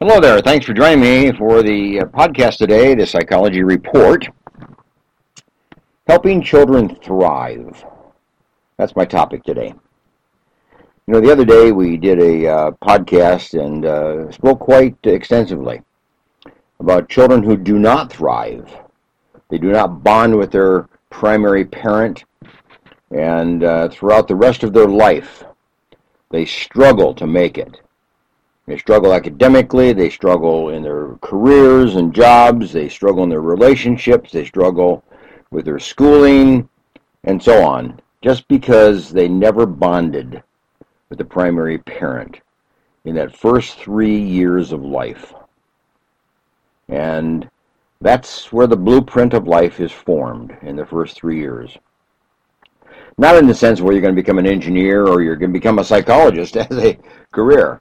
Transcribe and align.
Hello 0.00 0.18
there. 0.18 0.40
Thanks 0.40 0.66
for 0.66 0.74
joining 0.74 1.00
me 1.00 1.30
for 1.38 1.62
the 1.62 2.00
uh, 2.00 2.04
podcast 2.06 2.56
today, 2.56 2.96
the 2.96 3.06
Psychology 3.06 3.62
Report. 3.62 4.26
Helping 6.08 6.42
Children 6.42 6.96
Thrive. 6.96 7.84
That's 8.76 8.96
my 8.96 9.04
topic 9.04 9.44
today. 9.44 9.72
You 11.06 11.14
know, 11.14 11.20
the 11.20 11.30
other 11.30 11.44
day 11.44 11.70
we 11.70 11.96
did 11.96 12.18
a 12.18 12.48
uh, 12.48 12.70
podcast 12.82 13.56
and 13.58 13.86
uh, 13.86 14.32
spoke 14.32 14.58
quite 14.58 14.96
extensively 15.04 15.80
about 16.80 17.08
children 17.08 17.44
who 17.44 17.56
do 17.56 17.78
not 17.78 18.12
thrive. 18.12 18.68
They 19.48 19.58
do 19.58 19.70
not 19.70 20.02
bond 20.02 20.36
with 20.36 20.50
their 20.50 20.88
primary 21.10 21.64
parent, 21.64 22.24
and 23.12 23.62
uh, 23.62 23.88
throughout 23.90 24.26
the 24.26 24.34
rest 24.34 24.64
of 24.64 24.72
their 24.72 24.88
life, 24.88 25.44
they 26.30 26.44
struggle 26.44 27.14
to 27.14 27.28
make 27.28 27.58
it 27.58 27.80
they 28.66 28.78
struggle 28.78 29.12
academically, 29.12 29.92
they 29.92 30.08
struggle 30.08 30.70
in 30.70 30.82
their 30.82 31.16
careers 31.20 31.96
and 31.96 32.14
jobs, 32.14 32.72
they 32.72 32.88
struggle 32.88 33.22
in 33.22 33.28
their 33.28 33.42
relationships, 33.42 34.32
they 34.32 34.44
struggle 34.44 35.04
with 35.50 35.66
their 35.66 35.78
schooling, 35.78 36.68
and 37.24 37.42
so 37.42 37.62
on, 37.62 38.00
just 38.22 38.48
because 38.48 39.10
they 39.10 39.28
never 39.28 39.66
bonded 39.66 40.42
with 41.10 41.18
the 41.18 41.24
primary 41.24 41.78
parent 41.78 42.40
in 43.04 43.14
that 43.14 43.36
first 43.36 43.76
three 43.78 44.18
years 44.18 44.72
of 44.72 44.82
life. 44.82 45.34
And 46.88 47.48
that's 48.00 48.50
where 48.50 48.66
the 48.66 48.76
blueprint 48.76 49.34
of 49.34 49.46
life 49.46 49.78
is 49.78 49.92
formed 49.92 50.56
in 50.62 50.74
the 50.76 50.86
first 50.86 51.16
three 51.16 51.38
years. 51.38 51.76
Not 53.18 53.36
in 53.36 53.46
the 53.46 53.54
sense 53.54 53.80
where 53.80 53.92
you're 53.92 54.02
going 54.02 54.14
to 54.14 54.20
become 54.20 54.38
an 54.38 54.46
engineer 54.46 55.06
or 55.06 55.22
you're 55.22 55.36
going 55.36 55.52
to 55.52 55.58
become 55.58 55.78
a 55.78 55.84
psychologist 55.84 56.56
as 56.56 56.76
a 56.78 56.98
career 57.30 57.78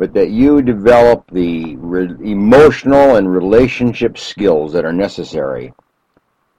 but 0.00 0.14
that 0.14 0.30
you 0.30 0.62
develop 0.62 1.30
the 1.30 1.76
re- 1.76 2.16
emotional 2.24 3.16
and 3.16 3.30
relationship 3.30 4.16
skills 4.16 4.72
that 4.72 4.86
are 4.86 4.94
necessary 4.94 5.74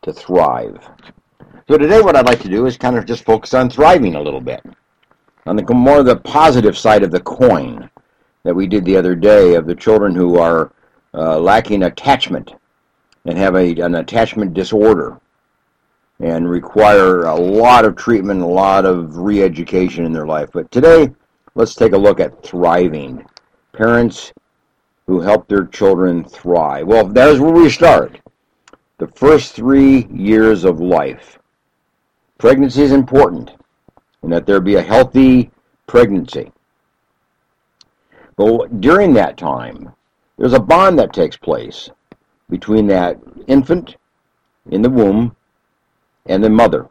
to 0.04 0.14
thrive. 0.14 0.88
So 1.68 1.76
today 1.80 2.02
what 2.02 2.16
I'd 2.16 2.28
like 2.28 2.42
to 2.42 2.50
do 2.50 2.68
is 2.68 2.78
kind 2.78 2.96
of 2.96 3.08
just 3.08 3.24
focus 3.24 3.56
on 3.56 3.68
thriving 3.68 4.14
a 4.14 4.22
little 4.22 4.42
bit. 4.42 4.64
On 5.48 5.56
the 5.56 5.74
more 5.74 6.04
the 6.04 6.18
positive 6.18 6.78
side 6.78 7.02
of 7.02 7.10
the 7.10 7.22
coin 7.22 7.90
that 8.44 8.54
we 8.54 8.68
did 8.68 8.86
the 8.86 8.96
other 8.96 9.16
day 9.16 9.56
of 9.56 9.66
the 9.66 9.74
children 9.74 10.14
who 10.14 10.38
are 10.38 10.72
uh, 11.16 11.40
lacking 11.40 11.82
attachment 11.82 12.54
and 13.26 13.40
have 13.40 13.56
a, 13.56 13.72
an 13.80 13.96
attachment 13.96 14.54
disorder 14.54 15.20
and 16.20 16.48
require 16.48 17.24
a 17.24 17.36
lot 17.36 17.86
of 17.86 17.96
treatment, 17.96 18.44
a 18.44 18.46
lot 18.46 18.86
of 18.86 19.18
re-education 19.18 20.06
in 20.06 20.14
their 20.14 20.28
life. 20.28 20.52
But 20.54 20.70
today, 20.70 21.12
let's 21.56 21.74
take 21.74 21.94
a 21.94 21.98
look 21.98 22.20
at 22.20 22.44
thriving 22.44 23.26
parents 23.74 24.34
who 25.08 25.20
help 25.20 25.48
their 25.48 25.66
children 25.66 26.24
thrive. 26.24 26.88
Well, 26.88 27.06
that 27.08 27.30
is 27.30 27.40
where 27.40 27.52
we 27.52 27.70
start. 27.70 28.20
The 28.98 29.08
first 29.08 29.54
three 29.54 30.06
years 30.06 30.64
of 30.64 30.80
life. 30.80 31.40
Pregnancy 32.38 32.82
is 32.82 32.92
important, 32.92 33.52
and 34.22 34.32
that 34.32 34.46
there 34.46 34.60
be 34.60 34.76
a 34.76 34.82
healthy 34.82 35.52
pregnancy. 35.88 36.52
But 38.36 38.82
during 38.82 39.14
that 39.14 39.38
time, 39.38 39.94
there's 40.38 40.54
a 40.54 40.60
bond 40.60 40.98
that 41.00 41.14
takes 41.14 41.38
place 41.38 41.90
between 42.50 42.88
that 42.88 43.20
infant 43.48 43.96
in 44.70 44.82
the 44.82 44.90
womb 44.90 45.36
and 46.26 46.44
the 46.44 46.50
mother. 46.50 46.90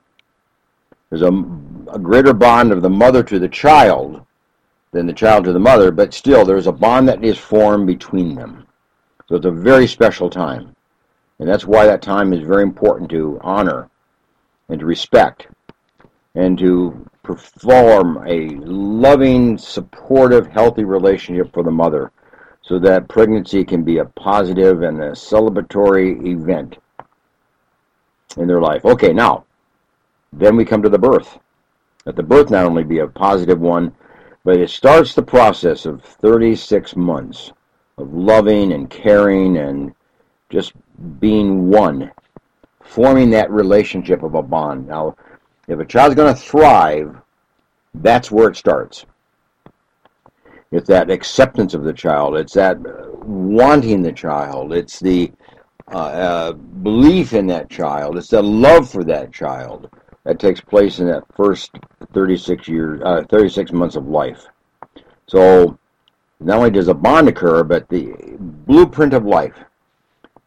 There's 1.08 1.22
a, 1.22 1.32
a 1.92 1.98
greater 1.98 2.32
bond 2.32 2.72
of 2.72 2.82
the 2.82 2.90
mother 2.90 3.22
to 3.24 3.38
the 3.38 3.48
child 3.48 4.24
than 4.92 5.06
the 5.06 5.12
child 5.12 5.44
to 5.44 5.52
the 5.52 5.58
mother, 5.58 5.90
but 5.90 6.12
still 6.12 6.44
there's 6.44 6.66
a 6.66 6.72
bond 6.72 7.08
that 7.08 7.22
is 7.24 7.38
formed 7.38 7.86
between 7.86 8.34
them. 8.34 8.66
So 9.28 9.36
it's 9.36 9.46
a 9.46 9.50
very 9.50 9.86
special 9.86 10.28
time. 10.28 10.74
And 11.38 11.48
that's 11.48 11.64
why 11.64 11.86
that 11.86 12.02
time 12.02 12.32
is 12.32 12.46
very 12.46 12.62
important 12.62 13.08
to 13.10 13.38
honor 13.42 13.88
and 14.68 14.80
to 14.80 14.86
respect 14.86 15.46
and 16.34 16.58
to 16.58 17.08
perform 17.22 18.24
a 18.26 18.48
loving, 18.64 19.56
supportive, 19.56 20.46
healthy 20.48 20.84
relationship 20.84 21.52
for 21.52 21.62
the 21.62 21.70
mother 21.70 22.12
so 22.62 22.78
that 22.78 23.08
pregnancy 23.08 23.64
can 23.64 23.82
be 23.82 23.98
a 23.98 24.04
positive 24.04 24.82
and 24.82 25.02
a 25.02 25.12
celebratory 25.12 26.24
event 26.26 26.78
in 28.36 28.46
their 28.46 28.60
life. 28.60 28.84
Okay, 28.84 29.12
now, 29.12 29.44
then 30.32 30.56
we 30.56 30.64
come 30.64 30.82
to 30.82 30.88
the 30.88 30.98
birth. 30.98 31.38
That 32.04 32.16
the 32.16 32.22
birth 32.22 32.50
not 32.50 32.64
only 32.64 32.84
be 32.84 32.98
a 32.98 33.06
positive 33.06 33.60
one, 33.60 33.94
but 34.44 34.58
it 34.58 34.70
starts 34.70 35.14
the 35.14 35.22
process 35.22 35.86
of 35.86 36.02
36 36.02 36.96
months 36.96 37.52
of 37.98 38.12
loving 38.12 38.72
and 38.72 38.88
caring 38.88 39.58
and 39.58 39.94
just 40.48 40.72
being 41.20 41.68
one, 41.68 42.10
forming 42.82 43.30
that 43.30 43.50
relationship 43.50 44.22
of 44.22 44.34
a 44.34 44.42
bond. 44.42 44.88
Now, 44.88 45.16
if 45.68 45.78
a 45.78 45.84
child's 45.84 46.14
going 46.14 46.34
to 46.34 46.40
thrive, 46.40 47.16
that's 47.94 48.30
where 48.30 48.48
it 48.48 48.56
starts. 48.56 49.04
It's 50.72 50.88
that 50.88 51.10
acceptance 51.10 51.74
of 51.74 51.84
the 51.84 51.92
child. 51.92 52.36
It's 52.36 52.54
that 52.54 52.78
wanting 53.24 54.02
the 54.02 54.12
child. 54.12 54.72
It's 54.72 55.00
the 55.00 55.32
uh, 55.92 55.96
uh, 55.96 56.52
belief 56.52 57.32
in 57.32 57.46
that 57.48 57.68
child. 57.68 58.16
It's 58.16 58.28
the 58.28 58.42
love 58.42 58.88
for 58.88 59.02
that 59.04 59.32
child 59.32 59.90
that 60.24 60.38
takes 60.38 60.60
place 60.60 60.98
in 60.98 61.06
that 61.06 61.24
first 61.34 61.70
36 62.12 62.68
years, 62.68 63.00
uh, 63.04 63.24
36 63.28 63.72
months 63.72 63.96
of 63.96 64.06
life. 64.06 64.46
So 65.26 65.78
not 66.40 66.58
only 66.58 66.70
does 66.70 66.88
a 66.88 66.94
bond 66.94 67.28
occur, 67.28 67.64
but 67.64 67.88
the 67.88 68.14
blueprint 68.38 69.14
of 69.14 69.24
life, 69.24 69.56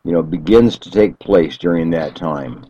you 0.04 0.12
know, 0.12 0.22
begins 0.22 0.78
to 0.80 0.92
take 0.92 1.18
place 1.20 1.58
during 1.58 1.90
that 1.92 2.16
time. 2.16 2.66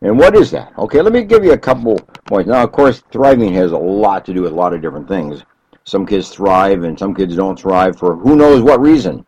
And 0.00 0.18
what 0.18 0.34
is 0.34 0.50
that? 0.50 0.72
Okay, 0.78 1.00
let 1.00 1.12
me 1.12 1.22
give 1.22 1.44
you 1.44 1.52
a 1.52 1.58
couple 1.58 1.98
points. 2.26 2.48
Now, 2.48 2.64
of 2.64 2.72
course, 2.72 3.02
thriving 3.12 3.52
has 3.54 3.70
a 3.70 3.78
lot 3.78 4.24
to 4.24 4.34
do 4.34 4.42
with 4.42 4.52
a 4.52 4.56
lot 4.56 4.74
of 4.74 4.82
different 4.82 5.06
things. 5.06 5.44
Some 5.84 6.06
kids 6.06 6.28
thrive 6.28 6.82
and 6.82 6.98
some 6.98 7.14
kids 7.14 7.36
don't 7.36 7.58
thrive 7.58 7.98
for 7.98 8.16
who 8.16 8.34
knows 8.34 8.62
what 8.62 8.80
reason. 8.80 9.24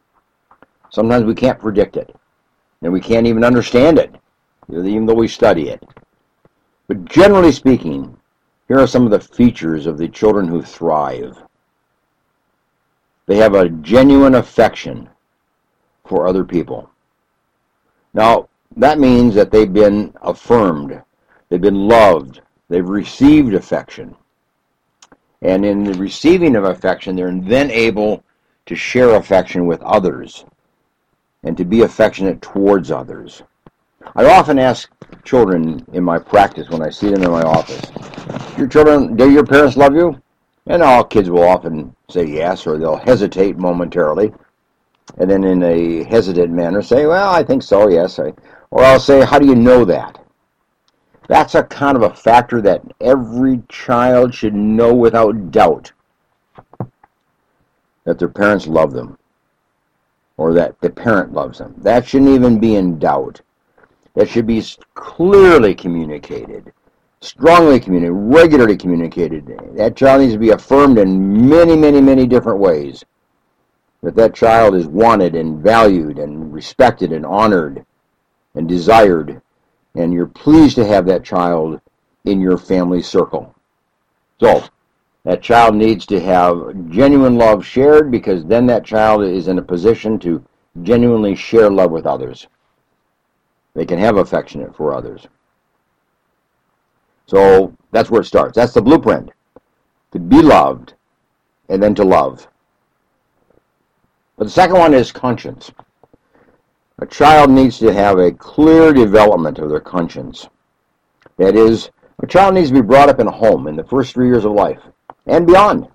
Sometimes 0.91 1.25
we 1.25 1.35
can't 1.35 1.59
predict 1.59 1.97
it. 1.97 2.15
And 2.83 2.93
we 2.93 3.01
can't 3.01 3.27
even 3.27 3.45
understand 3.45 3.99
it, 3.99 4.15
even 4.69 5.07
though 5.07 5.15
we 5.15 5.29
study 5.29 5.69
it. 5.69 5.83
But 6.87 7.05
generally 7.07 7.53
speaking, 7.53 8.17
here 8.69 8.79
are 8.79 8.87
some 8.87 9.05
of 9.05 9.11
the 9.11 9.21
features 9.21 9.87
of 9.87 9.99
the 9.99 10.09
children 10.09 10.49
who 10.49 10.63
thrive. 10.63 11.43
They 13.27 13.37
have 13.37 13.55
a 13.55 13.71
genuine 13.71 14.35
affection 14.35 15.09
for 16.07 16.27
other 16.27 16.45
people. 16.45 16.91
Now, 18.13 18.49
that 18.77 18.99
means 18.99 19.35
that 19.35 19.51
they've 19.51 19.73
been 19.73 20.13
affirmed, 20.23 21.03
they've 21.49 21.61
been 21.61 21.89
loved, 21.89 22.43
they've 22.69 22.89
received 22.89 23.55
affection. 23.55 24.15
And 25.43 25.65
in 25.65 25.85
the 25.85 25.95
receiving 25.95 26.57
of 26.57 26.65
affection, 26.65 27.17
they're 27.17 27.33
then 27.33 27.71
able 27.71 28.25
to 28.67 28.75
share 28.75 29.15
affection 29.15 29.67
with 29.67 29.83
others 29.83 30.45
and 31.43 31.57
to 31.57 31.65
be 31.65 31.83
affectionate 31.83 32.41
towards 32.41 32.91
others. 32.91 33.43
I 34.17 34.25
often 34.27 34.59
ask 34.59 34.91
children 35.25 35.85
in 35.93 36.05
my 36.05 36.19
practice 36.19 36.69
when 36.69 36.83
I 36.83 36.91
see 36.91 37.11
them 37.11 37.23
in 37.23 37.31
my 37.31 37.43
office, 37.43 37.91
your 38.59 38.67
children, 38.67 39.17
do 39.17 39.31
your 39.31 39.45
parents 39.45 39.77
love 39.77 39.95
you? 39.95 40.21
And 40.67 40.83
all 40.83 41.05
kids 41.05 41.29
will 41.29 41.43
often 41.43 41.95
say 42.09 42.25
yes, 42.25 42.67
or 42.67 42.79
they'll 42.79 42.97
hesitate 42.97 43.59
momentarily, 43.59 44.33
and 45.19 45.31
then 45.31 45.45
in 45.45 45.63
a 45.63 46.05
hesitant 46.05 46.53
manner 46.53 46.83
say, 46.83 47.07
well, 47.07 47.31
I 47.33 47.43
think 47.43 47.63
so, 47.63 47.89
yes. 47.89 48.19
or 48.19 48.35
I'll 48.73 49.01
say, 49.01 49.25
how 49.25 49.39
do 49.39 49.47
you 49.47 49.55
know 49.55 49.85
that? 49.85 50.25
That's 51.29 51.55
a 51.55 51.63
kind 51.63 51.97
of 51.97 52.03
a 52.03 52.15
factor 52.15 52.61
that 52.63 52.83
every 53.01 53.63
child 53.69 54.35
should 54.35 54.55
know 54.55 54.95
without 54.95 55.51
doubt 55.51 55.93
that 58.05 58.19
their 58.19 58.29
parents 58.29 58.67
love 58.67 58.93
them 58.93 59.19
or 60.37 60.53
that 60.53 60.81
the 60.81 60.91
parent 60.91 61.33
loves 61.33 61.59
them. 61.59 61.75
That 61.79 62.07
shouldn't 62.07 62.31
even 62.31 62.59
be 62.59 62.75
in 62.75 62.99
doubt 62.99 63.41
that 64.15 64.29
should 64.29 64.47
be 64.47 64.65
clearly 64.95 65.75
communicated, 65.75 66.73
strongly 67.21 67.81
communicated, 67.81 68.13
regularly 68.15 68.77
communicated. 68.77 69.59
That 69.77 69.97
child 69.97 70.23
needs 70.23 70.35
to 70.35 70.39
be 70.39 70.51
affirmed 70.51 70.99
in 70.99 71.49
many, 71.49 71.77
many, 71.77 72.01
many 72.01 72.27
different 72.27 72.61
ways. 72.61 73.05
That 74.03 74.17
that 74.17 74.35
child 74.35 74.75
is 74.75 74.87
wanted 74.87 75.35
and 75.35 75.63
valued 75.63 76.19
and 76.19 76.53
respected 76.53 77.13
and 77.13 77.27
honored 77.27 77.85
and 78.55 78.69
desired, 78.69 79.41
and 79.95 80.13
you're 80.13 80.27
pleased 80.27 80.77
to 80.77 80.87
have 80.87 81.07
that 81.07 81.25
child 81.25 81.81
in 82.25 82.41
your 82.41 82.57
family 82.57 83.03
circle. 83.03 83.55
So, 84.41 84.65
that 85.25 85.43
child 85.43 85.75
needs 85.75 86.05
to 86.07 86.21
have 86.21 86.91
genuine 86.91 87.37
love 87.37 87.65
shared 87.65 88.11
because 88.11 88.45
then 88.45 88.67
that 88.67 88.85
child 88.85 89.25
is 89.25 89.49
in 89.49 89.59
a 89.59 89.63
position 89.63 90.19
to 90.21 90.45
genuinely 90.83 91.35
share 91.35 91.71
love 91.71 91.91
with 91.91 92.07
others. 92.07 92.47
They 93.75 93.85
can 93.85 93.99
have 93.99 94.17
affectionate 94.17 94.75
for 94.77 94.95
others. 94.95 95.27
So 97.27 97.75
that's 97.91 98.11
where 98.11 98.21
it 98.21 98.27
starts. 98.27 98.55
That's 98.55 98.75
the 98.75 98.83
blueprint. 98.83 99.31
To 100.13 100.19
be 100.19 100.43
loved 100.43 100.95
and 101.69 101.83
then 101.83 101.95
to 101.97 102.05
love. 102.05 102.47
But 104.37 104.45
the 104.45 104.51
second 104.51 104.79
one 104.79 104.95
is 104.95 105.13
conscience. 105.13 105.73
A 106.99 107.07
child 107.07 107.51
needs 107.51 107.79
to 107.79 107.93
have 107.93 108.19
a 108.19 108.33
clear 108.33 108.93
development 108.93 109.59
of 109.59 109.69
their 109.69 109.81
conscience. 109.81 110.49
That 111.39 111.57
is, 111.57 111.91
a 112.23 112.27
child 112.27 112.55
needs 112.55 112.69
to 112.69 112.75
be 112.75 112.81
brought 112.81 113.09
up 113.09 113.19
in 113.19 113.27
a 113.27 113.33
home 113.33 113.67
in 113.67 113.75
the 113.75 113.85
first 113.85 114.15
three 114.15 114.29
years 114.29 114.45
of 114.45 114.53
life 114.53 114.81
and 115.27 115.47
beyond, 115.47 115.89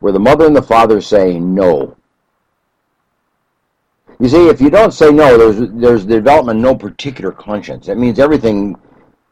where 0.00 0.12
the 0.12 0.18
mother 0.18 0.46
and 0.46 0.56
the 0.56 0.62
father 0.62 1.00
say 1.00 1.38
no. 1.38 1.96
You 4.22 4.28
see, 4.28 4.48
if 4.48 4.60
you 4.60 4.70
don't 4.70 4.92
say 4.92 5.10
no, 5.10 5.36
there's 5.36 5.68
there's 5.72 6.04
development 6.04 6.60
no 6.60 6.76
particular 6.76 7.32
conscience. 7.32 7.86
That 7.86 7.98
means 7.98 8.20
everything 8.20 8.76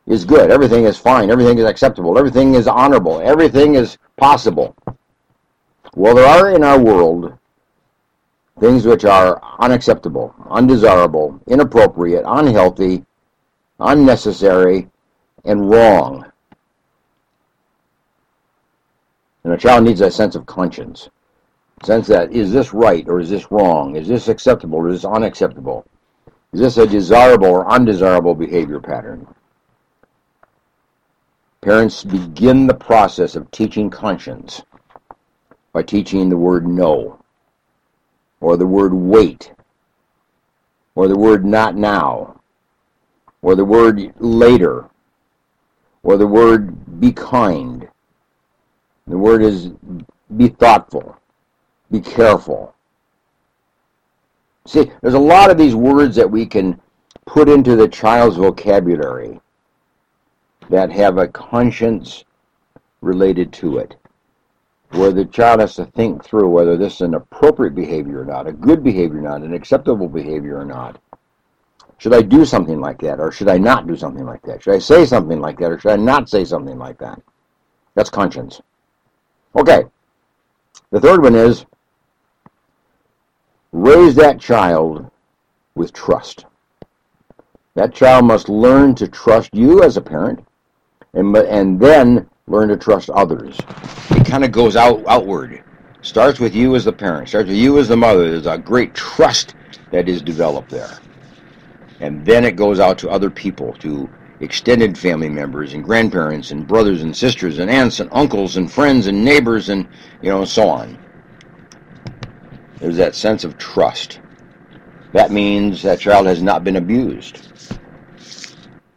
is 0.09 0.25
good, 0.25 0.51
everything 0.51 0.83
is 0.83 0.99
fine, 0.99 1.31
everything 1.31 1.59
is 1.59 1.65
acceptable, 1.65 2.19
everything 2.19 2.57
is 2.57 2.67
honorable, 2.67 3.21
everything 3.21 3.77
is 3.77 3.99
possible. 4.17 4.75
Well, 5.95 6.17
there 6.17 6.27
are 6.27 6.51
in 6.57 6.65
our 6.65 6.77
world 6.77 7.39
things 8.59 8.85
which 8.85 9.05
are 9.05 9.41
unacceptable, 9.61 10.35
undesirable, 10.51 11.41
inappropriate, 11.47 12.25
unhealthy, 12.27 13.05
unnecessary, 13.79 14.89
and 15.45 15.71
wrong. 15.71 16.25
And 19.45 19.53
a 19.53 19.57
child 19.57 19.85
needs 19.85 20.01
a 20.01 20.11
sense 20.11 20.35
of 20.35 20.47
conscience. 20.47 21.11
Sense 21.83 22.07
that, 22.09 22.33
is 22.33 22.53
this 22.53 22.75
right 22.75 23.09
or 23.09 23.21
is 23.21 23.31
this 23.31 23.51
wrong? 23.51 23.97
Is 23.97 24.07
this 24.07 24.29
acceptable 24.29 24.79
or 24.79 24.89
is 24.91 25.03
this 25.03 25.11
unacceptable? 25.11 25.87
Is 26.53 26.61
this 26.61 26.77
a 26.77 26.87
desirable 26.87 27.47
or 27.47 27.71
undesirable 27.71 28.35
behavior 28.35 28.81
pattern? 28.81 29.27
Parents 31.63 32.05
begin 32.05 32.67
the 32.67 32.75
process 32.75 33.37
of 33.37 33.51
teaching 33.51 33.91
conscience 33.91 34.63
by 35.73 35.83
teaching 35.83 36.29
the 36.29 36.37
word 36.37 36.67
no, 36.67 37.19
or 38.41 38.57
the 38.57 38.67
word 38.67 38.93
wait, 38.93 39.53
or 40.95 41.07
the 41.07 41.19
word 41.19 41.45
not 41.45 41.77
now, 41.77 42.41
or 43.43 43.55
the 43.55 43.65
word 43.65 44.13
later, 44.19 44.89
or 46.03 46.17
the 46.17 46.27
word 46.27 46.99
be 46.99 47.13
kind. 47.13 47.89
The 49.07 49.19
word 49.19 49.43
is 49.43 49.71
be 50.37 50.49
thoughtful, 50.49 51.20
be 51.91 52.01
careful. 52.01 52.75
See, 54.67 54.91
there's 55.01 55.15
a 55.15 55.19
lot 55.19 55.51
of 55.51 55.59
these 55.59 55.75
words 55.75 56.15
that 56.17 56.31
we 56.31 56.47
can 56.47 56.81
put 57.27 57.49
into 57.49 57.77
the 57.77 57.89
child's 57.89 58.37
vocabulary 58.37 59.41
that 60.69 60.93
have 60.93 61.19
a 61.19 61.29
conscience 61.29 62.25
related 63.01 63.53
to 63.55 63.79
it, 63.79 63.97
where 64.91 65.11
the 65.11 65.25
child 65.25 65.61
has 65.61 65.75
to 65.77 65.87
think 65.87 66.25
through 66.25 66.49
whether 66.49 66.77
this 66.77 66.97
is 66.97 67.01
an 67.01 67.15
appropriate 67.15 67.75
behavior 67.75 68.21
or 68.21 68.25
not, 68.25 68.47
a 68.47 68.53
good 68.53 68.85
behavior 68.85 69.19
or 69.19 69.23
not, 69.23 69.43
an 69.43 69.55
acceptable 69.55 70.09
behavior 70.09 70.59
or 70.59 70.65
not. 70.65 71.01
Should 71.99 72.15
I 72.15 72.23
do 72.23 72.45
something 72.45 72.81
like 72.81 73.01
that, 73.01 73.21
or 73.21 73.31
should 73.31 73.49
I 73.49 73.59
not 73.59 73.87
do 73.87 73.97
something 73.97 74.25
like 74.25 74.43
that? 74.43 74.63
Should 74.63 74.75
I 74.75 74.79
say 74.79 75.05
something 75.05 75.41
like 75.41 75.59
that, 75.59 75.73
or 75.73 75.79
should 75.79 75.93
I 75.93 75.97
not 75.97 76.29
say 76.29 76.45
something 76.45 76.79
like 76.79 76.99
that? 76.99 77.21
That's 77.95 78.11
conscience. 78.11 78.61
Okay. 79.57 79.85
The 80.93 81.01
third 81.01 81.23
one 81.23 81.35
is 81.35 81.67
raise 83.73 84.15
that 84.17 84.41
child 84.41 85.11
with 85.75 85.93
trust. 85.93 86.47
That 87.75 87.95
child 87.95 88.25
must 88.25 88.49
learn 88.49 88.95
to 88.97 89.09
trust 89.09 89.51
you 89.55 89.83
as 89.83 89.97
a 89.97 90.01
parent, 90.01 90.45
and 91.15 91.37
and 91.37 91.79
then 91.79 92.29
learn 92.47 92.69
to 92.69 92.77
trust 92.77 93.11
others. 93.11 93.59
It 94.11 94.27
kind 94.27 94.45
of 94.45 94.53
goes 94.53 94.77
out 94.77 95.03
outward. 95.07 95.63
Starts 96.03 96.41
with 96.41 96.55
you 96.55 96.75
as 96.75 96.85
the 96.85 96.93
parent. 96.93 97.29
Starts 97.29 97.49
with 97.49 97.59
you 97.59 97.79
as 97.79 97.89
the 97.89 97.97
mother. 97.97 98.31
There's 98.31 98.47
a 98.47 98.59
great 98.59 98.95
trust 98.95 99.55
that 99.91 100.09
is 100.09 100.23
developed 100.23 100.71
there 100.71 100.99
and 102.01 102.25
then 102.25 102.45
it 102.45 102.57
goes 102.57 102.81
out 102.81 102.99
to 102.99 103.11
other 103.11 103.31
people, 103.31 103.75
to 103.75 104.09
extended 104.41 104.97
family 104.97 105.29
members 105.29 105.75
and 105.75 105.85
grandparents 105.85 106.51
and 106.51 106.67
brothers 106.67 107.03
and 107.03 107.15
sisters 107.15 107.59
and 107.59 107.71
aunts 107.71 108.01
and 108.01 108.09
uncles 108.11 108.57
and 108.57 108.73
friends 108.73 109.07
and 109.07 109.23
neighbors 109.23 109.69
and 109.69 109.87
you 110.23 110.31
know 110.31 110.45
so 110.45 110.67
on. 110.69 110.99
There's 112.81 112.97
that 112.97 113.15
sense 113.15 113.45
of 113.45 113.59
trust. 113.59 114.21
That 115.13 115.31
means 115.31 115.83
that 115.83 116.01
child 116.01 116.27
has 116.27 116.43
not 116.43 116.65
been 116.65 116.77
abused. 116.77 117.49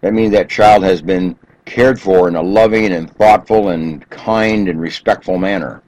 That 0.02 0.14
means 0.14 0.32
that 0.34 0.50
child 0.50 0.84
has 0.84 1.02
been 1.02 1.38
cared 1.66 2.00
for 2.00 2.28
in 2.28 2.36
a 2.36 2.42
loving 2.42 2.92
and 2.92 3.10
thoughtful 3.16 3.70
and 3.70 4.08
kind 4.10 4.68
and 4.68 4.80
respectful 4.80 5.38
manner. 5.38 5.82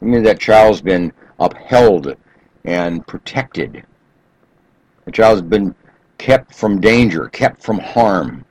It 0.00 0.06
means 0.06 0.24
that 0.24 0.38
child's 0.38 0.80
been 0.80 1.12
upheld 1.38 2.16
and 2.64 3.06
protected 3.06 3.84
the 5.08 5.12
child's 5.12 5.40
been 5.40 5.74
kept 6.18 6.54
from 6.54 6.82
danger, 6.82 7.28
kept 7.30 7.62
from 7.62 7.78
harm, 7.78 8.44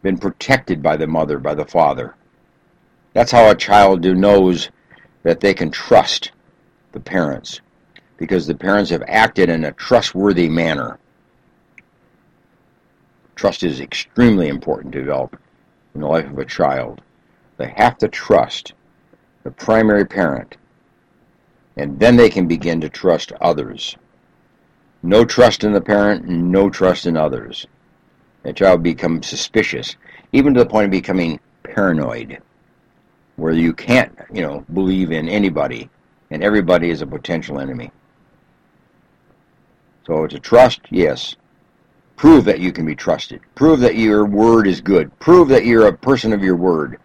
been 0.00 0.16
protected 0.16 0.82
by 0.82 0.96
the 0.96 1.06
mother, 1.06 1.38
by 1.38 1.54
the 1.54 1.66
father. 1.66 2.14
That's 3.12 3.32
how 3.32 3.50
a 3.50 3.54
child 3.54 4.02
knows 4.02 4.70
that 5.24 5.40
they 5.40 5.52
can 5.52 5.70
trust 5.70 6.30
the 6.96 7.00
parents 7.00 7.60
because 8.16 8.46
the 8.46 8.54
parents 8.54 8.90
have 8.90 9.02
acted 9.06 9.50
in 9.50 9.64
a 9.64 9.72
trustworthy 9.72 10.48
manner. 10.48 10.98
Trust 13.34 13.62
is 13.62 13.80
extremely 13.80 14.48
important 14.48 14.94
to 14.94 15.00
develop 15.00 15.38
in 15.94 16.00
the 16.00 16.06
life 16.06 16.24
of 16.24 16.38
a 16.38 16.46
child. 16.46 17.02
They 17.58 17.68
have 17.76 17.98
to 17.98 18.08
trust 18.08 18.72
the 19.44 19.50
primary 19.50 20.06
parent, 20.06 20.56
and 21.76 22.00
then 22.00 22.16
they 22.16 22.30
can 22.30 22.48
begin 22.48 22.80
to 22.80 22.88
trust 22.88 23.30
others. 23.42 23.94
No 25.02 25.26
trust 25.26 25.64
in 25.64 25.72
the 25.72 25.82
parent, 25.82 26.26
no 26.26 26.70
trust 26.70 27.04
in 27.04 27.18
others. 27.18 27.66
That 28.42 28.56
child 28.56 28.82
becomes 28.82 29.26
suspicious, 29.26 29.96
even 30.32 30.54
to 30.54 30.60
the 30.60 30.70
point 30.70 30.86
of 30.86 30.90
becoming 30.90 31.40
paranoid, 31.62 32.38
where 33.36 33.52
you 33.52 33.74
can't, 33.74 34.18
you 34.32 34.40
know, 34.40 34.64
believe 34.72 35.12
in 35.12 35.28
anybody, 35.28 35.90
and 36.30 36.42
everybody 36.42 36.90
is 36.90 37.02
a 37.02 37.06
potential 37.06 37.60
enemy. 37.60 37.90
So 40.06 40.26
to 40.26 40.38
trust, 40.38 40.80
yes. 40.90 41.36
Prove 42.16 42.44
that 42.46 42.60
you 42.60 42.72
can 42.72 42.86
be 42.86 42.94
trusted. 42.94 43.40
Prove 43.54 43.80
that 43.80 43.96
your 43.96 44.24
word 44.24 44.66
is 44.66 44.80
good. 44.80 45.16
Prove 45.18 45.48
that 45.48 45.66
you're 45.66 45.88
a 45.88 45.92
person 45.92 46.32
of 46.32 46.42
your 46.42 46.56
word. 46.56 46.98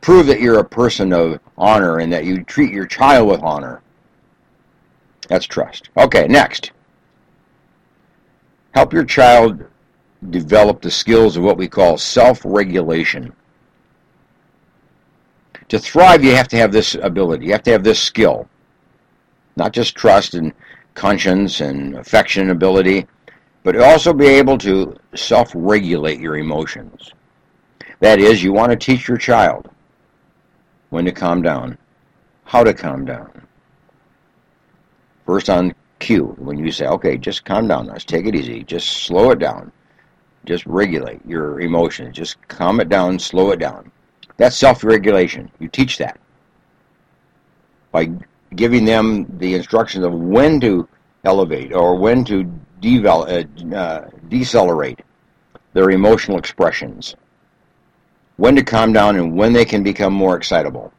Prove 0.00 0.26
that 0.26 0.40
you're 0.40 0.58
a 0.58 0.64
person 0.64 1.12
of 1.12 1.38
honor 1.56 1.98
and 1.98 2.12
that 2.12 2.24
you 2.24 2.42
treat 2.44 2.72
your 2.72 2.86
child 2.86 3.28
with 3.28 3.42
honor. 3.42 3.82
That's 5.28 5.46
trust. 5.46 5.90
Okay, 5.96 6.26
next. 6.26 6.72
Help 8.74 8.92
your 8.92 9.04
child 9.04 9.64
develop 10.30 10.82
the 10.82 10.90
skills 10.90 11.36
of 11.36 11.44
what 11.44 11.56
we 11.56 11.68
call 11.68 11.96
self-regulation. 11.96 13.32
To 15.68 15.78
thrive, 15.78 16.24
you 16.24 16.34
have 16.34 16.48
to 16.48 16.56
have 16.56 16.72
this 16.72 16.94
ability. 16.94 17.46
You 17.46 17.52
have 17.52 17.62
to 17.64 17.72
have 17.72 17.84
this 17.84 18.00
skill. 18.00 18.48
Not 19.56 19.72
just 19.72 19.94
trust 19.94 20.34
and 20.34 20.52
conscience 20.94 21.60
and 21.60 21.96
affection 21.96 22.42
and 22.42 22.50
ability, 22.50 23.06
but 23.62 23.78
also 23.80 24.12
be 24.12 24.26
able 24.26 24.58
to 24.58 24.96
self-regulate 25.14 26.20
your 26.20 26.36
emotions. 26.36 27.12
That 28.00 28.18
is, 28.18 28.42
you 28.42 28.52
want 28.52 28.70
to 28.70 28.76
teach 28.76 29.08
your 29.08 29.16
child 29.16 29.68
when 30.90 31.04
to 31.06 31.12
calm 31.12 31.42
down, 31.42 31.78
how 32.44 32.62
to 32.62 32.74
calm 32.74 33.04
down. 33.04 33.46
First 35.24 35.50
on 35.50 35.74
cue 35.98 36.34
when 36.38 36.58
you 36.58 36.70
say, 36.70 36.86
okay, 36.86 37.16
just 37.16 37.44
calm 37.44 37.66
down, 37.66 37.86
let's 37.86 38.04
take 38.04 38.26
it 38.26 38.34
easy, 38.34 38.62
just 38.62 39.04
slow 39.04 39.30
it 39.30 39.38
down, 39.38 39.72
just 40.44 40.64
regulate 40.66 41.24
your 41.26 41.60
emotions, 41.60 42.14
just 42.14 42.36
calm 42.48 42.78
it 42.80 42.88
down, 42.88 43.18
slow 43.18 43.50
it 43.50 43.58
down. 43.58 43.90
That's 44.36 44.56
self-regulation. 44.56 45.50
You 45.58 45.68
teach 45.68 45.98
that 45.98 46.20
by 47.90 48.10
giving 48.54 48.84
them 48.84 49.26
the 49.38 49.54
instructions 49.54 50.04
of 50.04 50.12
when 50.12 50.60
to 50.60 50.88
elevate 51.24 51.72
or 51.72 51.96
when 51.96 52.24
to 52.24 52.44
devel- 52.80 53.72
uh, 53.72 53.76
uh, 53.76 54.10
decelerate 54.28 55.00
their 55.72 55.90
emotional 55.90 56.38
expressions, 56.38 57.16
when 58.36 58.56
to 58.56 58.62
calm 58.62 58.92
down 58.92 59.16
and 59.16 59.36
when 59.36 59.52
they 59.52 59.64
can 59.64 59.82
become 59.82 60.12
more 60.12 60.36
excitable. 60.36 60.92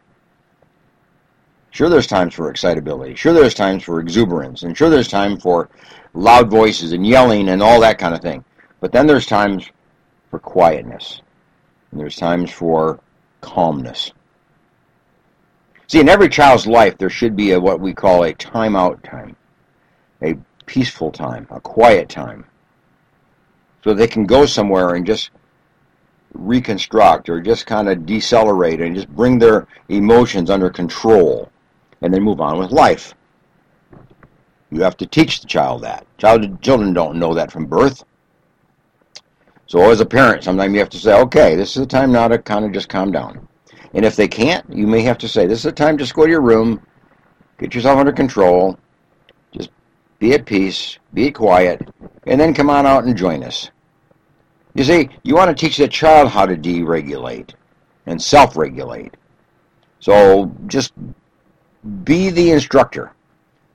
Sure, 1.71 1.89
there's 1.89 2.07
times 2.07 2.33
for 2.33 2.49
excitability. 2.49 3.15
Sure, 3.15 3.33
there's 3.33 3.53
times 3.53 3.83
for 3.83 3.99
exuberance. 3.99 4.63
And 4.63 4.75
sure, 4.75 4.89
there's 4.89 5.07
time 5.07 5.37
for 5.39 5.69
loud 6.13 6.49
voices 6.49 6.91
and 6.91 7.05
yelling 7.05 7.49
and 7.49 7.61
all 7.61 7.79
that 7.81 7.99
kind 7.99 8.15
of 8.15 8.21
thing. 8.21 8.43
But 8.79 8.91
then 8.91 9.05
there's 9.05 9.25
times 9.25 9.69
for 10.31 10.39
quietness. 10.39 11.21
And 11.91 11.99
there's 11.99 12.15
times 12.15 12.51
for 12.51 12.99
calmness. 13.41 14.11
See, 15.87 16.01
in 16.01 16.09
every 16.09 16.27
child's 16.27 16.67
life, 16.67 16.97
there 16.97 17.09
should 17.09 17.37
be 17.37 17.51
a, 17.51 17.59
what 17.59 17.79
we 17.79 17.93
call 17.93 18.23
a 18.23 18.33
timeout 18.33 19.01
time, 19.09 19.37
a 20.21 20.35
peaceful 20.65 21.11
time, 21.11 21.47
a 21.49 21.61
quiet 21.61 22.09
time, 22.09 22.45
so 23.83 23.93
they 23.93 24.07
can 24.07 24.25
go 24.25 24.45
somewhere 24.45 24.95
and 24.95 25.05
just 25.05 25.31
reconstruct 26.33 27.29
or 27.29 27.39
just 27.39 27.65
kind 27.65 27.87
of 27.87 28.05
decelerate 28.05 28.81
and 28.81 28.95
just 28.95 29.07
bring 29.07 29.39
their 29.39 29.65
emotions 29.87 30.49
under 30.49 30.69
control 30.69 31.49
and 32.01 32.13
then 32.13 32.21
move 32.21 32.41
on 32.41 32.59
with 32.59 32.71
life. 32.71 33.13
You 34.71 34.81
have 34.81 34.97
to 34.97 35.05
teach 35.05 35.39
the 35.39 35.47
child 35.47 35.83
that. 35.83 36.05
Child, 36.17 36.61
children 36.61 36.91
don't 36.91 37.17
know 37.17 37.33
that 37.33 37.51
from 37.51 37.65
birth. 37.65 38.03
So 39.67 39.89
as 39.89 40.01
a 40.01 40.05
parent, 40.05 40.43
sometimes 40.43 40.73
you 40.73 40.79
have 40.79 40.89
to 40.89 40.99
say, 40.99 41.13
okay, 41.21 41.55
this 41.55 41.77
is 41.77 41.81
the 41.81 41.87
time 41.87 42.11
now 42.11 42.27
to 42.27 42.37
kind 42.37 42.65
of 42.65 42.73
just 42.73 42.89
calm 42.89 43.13
down. 43.13 43.46
And 43.93 44.05
if 44.05 44.15
they 44.15 44.27
can't, 44.27 44.65
you 44.69 44.87
may 44.87 45.01
have 45.01 45.17
to 45.19 45.27
say, 45.27 45.47
this 45.47 45.59
is 45.59 45.63
the 45.63 45.71
time 45.71 45.97
just 45.97 46.13
go 46.13 46.25
to 46.25 46.31
your 46.31 46.41
room, 46.41 46.85
get 47.57 47.73
yourself 47.73 47.97
under 47.97 48.11
control, 48.11 48.77
just 49.51 49.69
be 50.19 50.33
at 50.33 50.45
peace, 50.45 50.99
be 51.13 51.31
quiet, 51.31 51.87
and 52.25 52.39
then 52.39 52.53
come 52.53 52.69
on 52.69 52.85
out 52.85 53.05
and 53.05 53.15
join 53.17 53.43
us. 53.43 53.71
You 54.75 54.83
see, 54.83 55.09
you 55.23 55.35
want 55.35 55.55
to 55.55 55.65
teach 55.65 55.77
the 55.77 55.87
child 55.87 56.29
how 56.29 56.45
to 56.45 56.55
deregulate 56.55 57.53
and 58.05 58.21
self-regulate. 58.21 59.15
So 59.99 60.51
just 60.67 60.93
be 62.03 62.29
the 62.29 62.51
instructor 62.51 63.13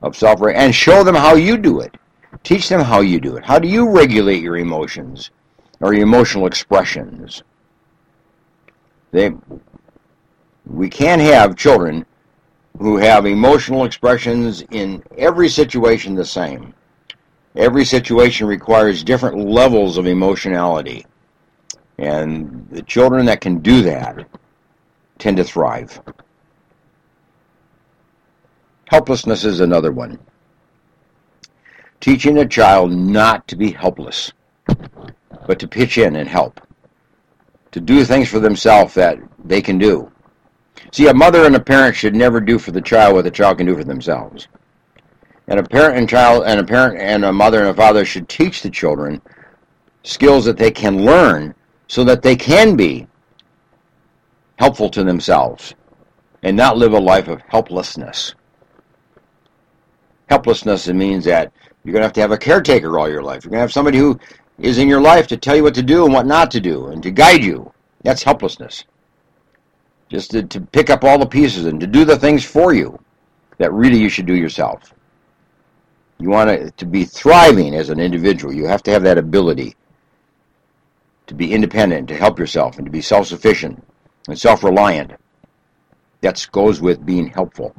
of 0.01 0.15
self 0.15 0.39
regulate 0.39 0.63
and 0.63 0.75
show 0.75 1.03
them 1.03 1.15
how 1.15 1.35
you 1.35 1.57
do 1.57 1.81
it. 1.81 1.95
Teach 2.43 2.69
them 2.69 2.81
how 2.81 3.01
you 3.01 3.19
do 3.19 3.37
it. 3.37 3.43
How 3.45 3.59
do 3.59 3.67
you 3.67 3.89
regulate 3.89 4.41
your 4.41 4.57
emotions 4.57 5.31
or 5.79 5.93
your 5.93 6.03
emotional 6.03 6.45
expressions? 6.45 7.43
They, 9.11 9.31
we 10.65 10.89
can't 10.89 11.21
have 11.21 11.55
children 11.55 12.05
who 12.79 12.97
have 12.97 13.25
emotional 13.25 13.85
expressions 13.85 14.63
in 14.71 15.03
every 15.17 15.49
situation 15.49 16.15
the 16.15 16.25
same. 16.25 16.73
Every 17.55 17.85
situation 17.85 18.47
requires 18.47 19.03
different 19.03 19.37
levels 19.37 19.97
of 19.97 20.07
emotionality. 20.07 21.05
And 21.99 22.67
the 22.71 22.81
children 22.81 23.25
that 23.27 23.41
can 23.41 23.59
do 23.59 23.83
that 23.83 24.27
tend 25.19 25.37
to 25.37 25.43
thrive. 25.43 26.01
Helplessness 28.85 29.45
is 29.45 29.59
another 29.59 29.91
one. 29.91 30.17
Teaching 31.99 32.39
a 32.39 32.47
child 32.47 32.91
not 32.91 33.47
to 33.47 33.55
be 33.55 33.71
helpless, 33.71 34.33
but 35.47 35.59
to 35.59 35.67
pitch 35.67 35.97
in 35.97 36.15
and 36.15 36.27
help. 36.27 36.59
To 37.71 37.79
do 37.79 38.03
things 38.03 38.29
for 38.29 38.39
themselves 38.39 38.93
that 38.95 39.19
they 39.45 39.61
can 39.61 39.77
do. 39.77 40.12
See, 40.91 41.07
a 41.07 41.13
mother 41.13 41.45
and 41.45 41.55
a 41.55 41.59
parent 41.59 41.95
should 41.95 42.15
never 42.15 42.39
do 42.39 42.59
for 42.59 42.71
the 42.71 42.81
child 42.81 43.15
what 43.15 43.23
the 43.23 43.31
child 43.31 43.57
can 43.57 43.67
do 43.67 43.75
for 43.75 43.83
themselves. 43.83 44.47
And 45.47 45.59
a 45.59 45.63
parent 45.63 45.97
and 45.97 46.07
child 46.07 46.43
and 46.45 46.59
a 46.59 46.63
parent 46.63 46.99
and 46.99 47.25
a 47.25 47.33
mother 47.33 47.59
and 47.59 47.69
a 47.69 47.73
father 47.73 48.05
should 48.05 48.29
teach 48.29 48.61
the 48.61 48.69
children 48.69 49.21
skills 50.03 50.45
that 50.45 50.57
they 50.57 50.71
can 50.71 51.05
learn 51.05 51.55
so 51.87 52.03
that 52.03 52.21
they 52.21 52.35
can 52.35 52.75
be 52.75 53.07
helpful 54.57 54.89
to 54.89 55.03
themselves 55.03 55.73
and 56.43 56.55
not 56.55 56.77
live 56.77 56.93
a 56.93 56.99
life 56.99 57.27
of 57.27 57.41
helplessness. 57.47 58.35
Helplessness 60.29 60.87
means 60.87 61.25
that 61.25 61.51
you're 61.83 61.93
going 61.93 62.01
to 62.01 62.05
have 62.05 62.13
to 62.13 62.21
have 62.21 62.31
a 62.31 62.37
caretaker 62.37 62.97
all 62.97 63.09
your 63.09 63.23
life. 63.23 63.43
You're 63.43 63.51
going 63.51 63.57
to 63.57 63.61
have 63.61 63.73
somebody 63.73 63.97
who 63.97 64.19
is 64.59 64.77
in 64.77 64.87
your 64.87 65.01
life 65.01 65.27
to 65.27 65.37
tell 65.37 65.55
you 65.55 65.63
what 65.63 65.75
to 65.75 65.83
do 65.83 66.05
and 66.05 66.13
what 66.13 66.25
not 66.25 66.51
to 66.51 66.59
do 66.59 66.87
and 66.87 67.03
to 67.03 67.11
guide 67.11 67.43
you. 67.43 67.71
That's 68.03 68.23
helplessness. 68.23 68.85
Just 70.13 70.29
to, 70.29 70.43
to 70.43 70.61
pick 70.61 70.91
up 70.91 71.03
all 71.03 71.17
the 71.17 71.25
pieces 71.25 71.65
and 71.65 71.79
to 71.79 71.87
do 71.87 72.05
the 72.05 72.19
things 72.19 72.45
for 72.45 72.71
you 72.71 72.99
that 73.57 73.73
really 73.73 73.97
you 73.97 74.09
should 74.09 74.27
do 74.27 74.35
yourself. 74.35 74.93
You 76.19 76.29
want 76.29 76.51
to, 76.51 76.69
to 76.69 76.85
be 76.85 77.03
thriving 77.03 77.73
as 77.73 77.89
an 77.89 77.99
individual. 77.99 78.53
You 78.53 78.67
have 78.67 78.83
to 78.83 78.91
have 78.91 79.01
that 79.03 79.17
ability 79.17 79.75
to 81.25 81.33
be 81.33 81.51
independent, 81.51 82.07
to 82.09 82.15
help 82.15 82.37
yourself, 82.37 82.77
and 82.77 82.85
to 82.85 82.91
be 82.91 83.01
self-sufficient 83.01 83.83
and 84.27 84.37
self-reliant. 84.37 85.13
That 86.21 86.47
goes 86.51 86.79
with 86.79 87.03
being 87.03 87.27
helpful 87.27 87.75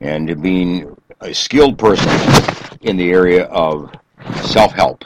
and 0.00 0.42
being 0.42 0.96
a 1.20 1.32
skilled 1.32 1.78
person 1.78 2.10
in 2.80 2.96
the 2.96 3.12
area 3.12 3.44
of 3.44 3.94
self-help. 4.42 5.04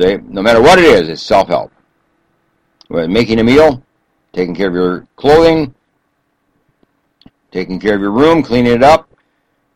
See, 0.00 0.16
no 0.16 0.42
matter 0.42 0.60
what 0.60 0.80
it 0.80 0.86
is, 0.86 1.08
it's 1.08 1.22
self-help. 1.22 1.70
Making 2.90 3.38
a 3.38 3.44
meal, 3.44 3.85
taking 4.36 4.54
care 4.54 4.68
of 4.68 4.74
your 4.74 5.08
clothing, 5.16 5.74
taking 7.50 7.80
care 7.80 7.94
of 7.94 8.02
your 8.02 8.10
room, 8.10 8.42
cleaning 8.42 8.70
it 8.70 8.82
up, 8.82 9.08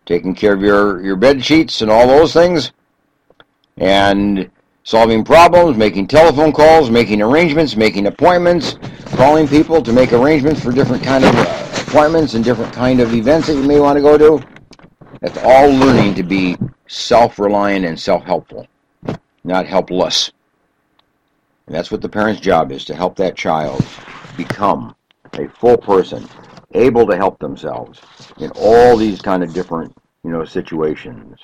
taking 0.05 0.35
care 0.35 0.53
of 0.53 0.61
your, 0.61 1.03
your 1.03 1.17
bed 1.17 1.43
sheets 1.43 1.81
and 1.81 1.91
all 1.91 2.07
those 2.07 2.35
things, 2.35 2.73
and 3.79 4.51
solving 4.85 5.25
problems, 5.25 5.79
making 5.79 6.07
telephone 6.07 6.53
calls, 6.53 6.91
making 6.91 7.23
arrangements, 7.23 7.75
making 7.75 8.07
appointments, 8.07 8.77
calling 9.17 9.49
people 9.49 9.81
to 9.81 9.95
make 9.95 10.13
arrangements 10.13 10.63
for 10.63 10.73
different 10.73 11.03
kind 11.03 11.25
of 11.25 11.35
appointments 11.89 12.35
and 12.35 12.45
different 12.45 12.73
kind 12.75 13.01
of 13.01 13.15
events 13.15 13.47
that 13.47 13.55
you 13.55 13.63
may 13.63 13.81
want 13.81 13.97
to 13.97 14.03
go 14.03 14.19
to. 14.19 14.47
That's 15.23 15.39
all 15.39 15.71
learning 15.71 16.17
to 16.17 16.23
be 16.23 16.59
self-reliant 16.87 17.87
and 17.87 17.99
self-helpful, 17.99 18.67
not 19.43 19.65
helpless. 19.67 20.33
And 21.67 21.75
that's 21.75 21.91
what 21.91 22.03
the 22.03 22.11
parent's 22.11 22.43
job 22.43 22.73
is, 22.73 22.85
to 22.85 22.95
help 22.95 23.17
that 23.17 23.37
child 23.37 23.83
become 24.45 24.95
a 25.35 25.49
full 25.49 25.77
person, 25.77 26.27
able 26.73 27.07
to 27.07 27.17
help 27.17 27.39
themselves 27.39 28.01
in 28.39 28.51
all 28.57 28.97
these 28.97 29.21
kind 29.21 29.43
of 29.43 29.53
different, 29.53 29.95
you 30.25 30.31
know, 30.31 30.45
situations. 30.45 31.39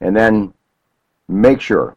And 0.00 0.16
then 0.16 0.52
make 1.28 1.60
sure 1.60 1.96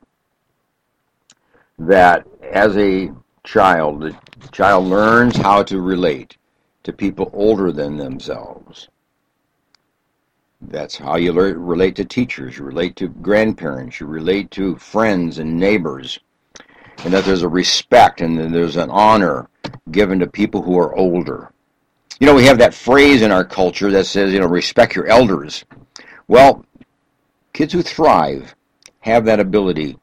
that 1.80 2.26
as 2.52 2.78
a 2.78 3.12
child, 3.44 4.02
the 4.02 4.18
child 4.52 4.86
learns 4.86 5.36
how 5.36 5.64
to 5.64 5.82
relate 5.82 6.38
to 6.84 6.94
people 6.94 7.30
older 7.34 7.72
than 7.72 7.98
themselves. 7.98 8.90
That's 10.62 10.98
how 10.98 11.18
you 11.18 11.34
relate 11.34 11.96
to 11.98 12.06
teachers, 12.06 12.58
you 12.58 12.66
relate 12.66 12.96
to 12.96 13.10
grandparents, 13.10 14.00
you 14.00 14.08
relate 14.08 14.50
to 14.52 14.76
friends 14.78 15.38
and 15.38 15.60
neighbors, 15.60 16.20
and 17.04 17.14
that 17.14 17.26
there's 17.26 17.44
a 17.44 17.48
respect 17.48 18.22
and 18.22 18.54
there's 18.54 18.76
an 18.76 18.90
honor 18.90 19.50
given 19.92 20.20
to 20.20 20.28
people 20.28 20.62
who 20.62 20.78
are 20.78 20.96
older. 20.96 21.52
You 22.20 22.28
know, 22.28 22.36
we 22.36 22.46
have 22.46 22.58
that 22.58 22.74
phrase 22.74 23.22
in 23.22 23.32
our 23.32 23.46
culture 23.46 23.92
that 23.92 24.06
says, 24.06 24.34
you 24.34 24.40
know, 24.40 24.48
respect 24.48 24.96
your 24.96 25.08
elders. 25.08 25.64
Well, 26.28 26.66
kids 27.54 27.74
who 27.74 27.82
thrive 27.82 28.56
have 29.00 29.26
that 29.26 29.40
ability 29.40 29.98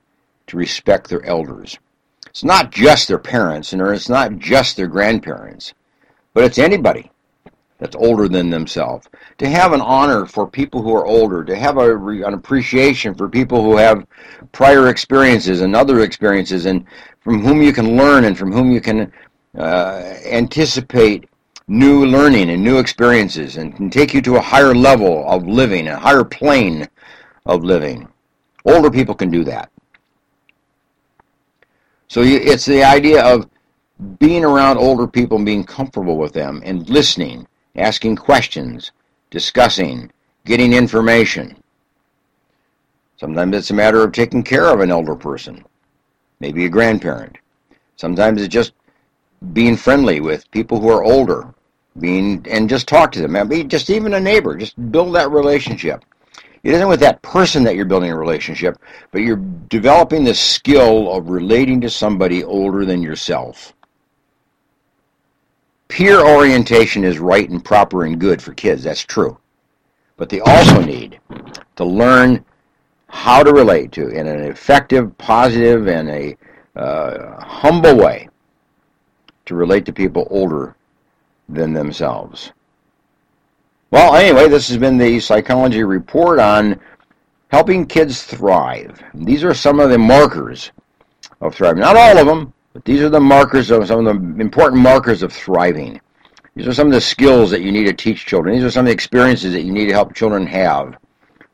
to 0.46 0.56
respect 0.56 1.08
their 1.08 1.24
elders. 1.24 1.78
It's 2.26 2.44
not 2.44 2.70
just 2.70 3.08
their 3.08 3.18
parents, 3.18 3.72
and 3.72 3.82
it's 3.82 4.08
not 4.08 4.38
just 4.38 4.76
their 4.76 4.86
grandparents, 4.86 5.74
but 6.32 6.44
it's 6.44 6.58
anybody 6.58 7.10
that's 7.78 7.96
older 7.96 8.28
than 8.28 8.50
themselves. 8.50 9.08
To 9.38 9.48
have 9.48 9.72
an 9.72 9.80
honor 9.80 10.26
for 10.26 10.46
people 10.46 10.82
who 10.82 10.94
are 10.94 11.06
older, 11.06 11.44
to 11.44 11.56
have 11.56 11.76
a, 11.76 11.96
an 11.96 12.34
appreciation 12.34 13.14
for 13.14 13.28
people 13.28 13.62
who 13.62 13.76
have 13.76 14.06
prior 14.52 14.88
experiences 14.88 15.60
and 15.60 15.74
other 15.74 16.00
experiences, 16.00 16.66
and 16.66 16.86
from 17.20 17.42
whom 17.42 17.62
you 17.62 17.72
can 17.72 17.96
learn 17.96 18.24
and 18.24 18.38
from 18.38 18.52
whom 18.52 18.70
you 18.70 18.80
can 18.80 19.12
uh, 19.58 20.14
anticipate 20.24 21.28
new 21.66 22.04
learning 22.04 22.50
and 22.50 22.62
new 22.62 22.78
experiences, 22.78 23.56
and 23.56 23.74
can 23.74 23.90
take 23.90 24.14
you 24.14 24.20
to 24.20 24.36
a 24.36 24.40
higher 24.40 24.74
level 24.74 25.28
of 25.28 25.46
living, 25.46 25.88
a 25.88 25.98
higher 25.98 26.24
plane 26.24 26.86
of 27.46 27.64
living. 27.64 28.06
Older 28.66 28.90
people 28.90 29.14
can 29.14 29.30
do 29.30 29.44
that. 29.44 29.70
So 32.08 32.22
it's 32.22 32.66
the 32.66 32.84
idea 32.84 33.24
of 33.24 33.48
being 34.18 34.44
around 34.44 34.78
older 34.78 35.06
people 35.06 35.36
and 35.38 35.46
being 35.46 35.64
comfortable 35.64 36.16
with 36.16 36.32
them 36.32 36.62
and 36.64 36.88
listening, 36.88 37.46
asking 37.76 38.16
questions, 38.16 38.92
discussing, 39.30 40.10
getting 40.44 40.72
information. 40.72 41.56
Sometimes 43.16 43.56
it's 43.56 43.70
a 43.70 43.74
matter 43.74 44.02
of 44.02 44.12
taking 44.12 44.42
care 44.42 44.66
of 44.66 44.80
an 44.80 44.90
elder 44.90 45.14
person, 45.14 45.64
maybe 46.40 46.64
a 46.64 46.68
grandparent. 46.68 47.38
Sometimes 47.96 48.42
it's 48.42 48.52
just 48.52 48.72
being 49.52 49.76
friendly 49.76 50.20
with 50.20 50.50
people 50.50 50.80
who 50.80 50.88
are 50.88 51.04
older, 51.04 51.54
being 52.00 52.44
and 52.50 52.68
just 52.68 52.88
talk 52.88 53.12
to 53.12 53.20
them. 53.20 53.32
Maybe 53.32 53.64
just 53.64 53.90
even 53.90 54.14
a 54.14 54.20
neighbor, 54.20 54.56
just 54.56 54.90
build 54.90 55.14
that 55.14 55.30
relationship. 55.30 56.04
It 56.64 56.72
isn't 56.72 56.88
with 56.88 57.00
that 57.00 57.20
person 57.22 57.62
that 57.64 57.76
you're 57.76 57.84
building 57.84 58.10
a 58.10 58.18
relationship, 58.18 58.78
but 59.12 59.20
you're 59.20 59.44
developing 59.68 60.24
the 60.24 60.34
skill 60.34 61.12
of 61.12 61.28
relating 61.28 61.80
to 61.82 61.90
somebody 61.90 62.42
older 62.42 62.86
than 62.86 63.02
yourself. 63.02 63.74
Peer 65.94 66.26
orientation 66.26 67.04
is 67.04 67.20
right 67.20 67.48
and 67.48 67.64
proper 67.64 68.02
and 68.02 68.18
good 68.18 68.42
for 68.42 68.52
kids, 68.52 68.82
that's 68.82 69.04
true. 69.04 69.38
But 70.16 70.28
they 70.28 70.40
also 70.40 70.82
need 70.82 71.20
to 71.76 71.84
learn 71.84 72.44
how 73.06 73.44
to 73.44 73.52
relate 73.52 73.92
to 73.92 74.08
in 74.08 74.26
an 74.26 74.40
effective, 74.40 75.16
positive, 75.18 75.86
and 75.86 76.10
a 76.10 76.36
uh, 76.74 77.40
humble 77.40 77.96
way 77.96 78.28
to 79.46 79.54
relate 79.54 79.86
to 79.86 79.92
people 79.92 80.26
older 80.30 80.74
than 81.48 81.72
themselves. 81.72 82.50
Well, 83.92 84.16
anyway, 84.16 84.48
this 84.48 84.66
has 84.70 84.78
been 84.78 84.98
the 84.98 85.20
Psychology 85.20 85.84
Report 85.84 86.40
on 86.40 86.80
helping 87.52 87.86
kids 87.86 88.24
thrive. 88.24 89.00
These 89.14 89.44
are 89.44 89.54
some 89.54 89.78
of 89.78 89.90
the 89.90 89.98
markers 89.98 90.72
of 91.40 91.54
thriving. 91.54 91.82
Not 91.82 91.94
all 91.94 92.18
of 92.18 92.26
them, 92.26 92.52
but 92.74 92.84
these 92.84 93.00
are 93.00 93.08
the 93.08 93.20
markers 93.20 93.70
of 93.70 93.86
some 93.86 94.06
of 94.06 94.36
the 94.36 94.40
important 94.40 94.82
markers 94.82 95.22
of 95.22 95.32
thriving. 95.32 96.00
These 96.56 96.66
are 96.66 96.74
some 96.74 96.88
of 96.88 96.92
the 96.92 97.00
skills 97.00 97.50
that 97.50 97.62
you 97.62 97.72
need 97.72 97.86
to 97.86 97.92
teach 97.92 98.26
children. 98.26 98.54
These 98.54 98.64
are 98.64 98.70
some 98.70 98.84
of 98.84 98.88
the 98.88 98.92
experiences 98.92 99.52
that 99.52 99.62
you 99.62 99.72
need 99.72 99.86
to 99.86 99.92
help 99.92 100.12
children 100.12 100.46
have. 100.48 100.96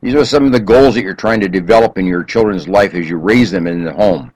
These 0.01 0.15
are 0.15 0.25
some 0.25 0.45
of 0.45 0.51
the 0.51 0.59
goals 0.59 0.95
that 0.95 1.03
you're 1.03 1.13
trying 1.13 1.39
to 1.41 1.47
develop 1.47 1.99
in 1.99 2.07
your 2.07 2.23
children's 2.23 2.67
life 2.67 2.95
as 2.95 3.07
you 3.07 3.17
raise 3.17 3.51
them 3.51 3.67
in 3.67 3.83
the 3.83 3.93
home. 3.93 4.33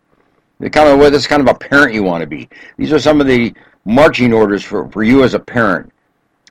The 0.59 0.69
kind 0.69 0.87
of 0.87 1.11
this 1.11 1.27
kind 1.27 1.41
of 1.41 1.47
a 1.47 1.57
parent 1.57 1.93
you 1.93 2.03
want 2.03 2.21
to 2.21 2.27
be. 2.27 2.47
These 2.77 2.93
are 2.93 2.99
some 2.99 3.19
of 3.19 3.25
the 3.27 3.53
marching 3.83 4.31
orders 4.31 4.63
for, 4.63 4.89
for 4.91 5.03
you 5.03 5.23
as 5.23 5.33
a 5.33 5.39
parent 5.39 5.91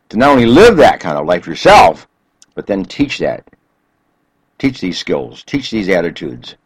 to 0.08 0.16
not 0.16 0.30
only 0.30 0.46
live 0.46 0.76
that 0.76 1.00
kind 1.00 1.16
of 1.16 1.26
life 1.26 1.46
yourself, 1.46 2.08
but 2.56 2.66
then 2.66 2.84
teach 2.84 3.18
that. 3.18 3.48
Teach 4.58 4.80
these 4.80 4.98
skills, 4.98 5.44
teach 5.44 5.70
these 5.70 5.88
attitudes 5.88 6.56